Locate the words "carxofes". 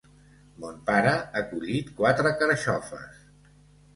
2.39-3.23